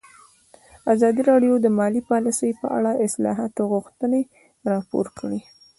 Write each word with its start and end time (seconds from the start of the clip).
ازادي 0.93 1.21
راډیو 1.31 1.53
د 1.61 1.67
مالي 1.77 2.01
پالیسي 2.09 2.49
په 2.61 2.67
اړه 2.77 2.91
د 2.95 2.99
اصلاحاتو 3.07 3.61
غوښتنې 3.73 4.21
راپور 4.71 5.05
کړې. 5.19 5.39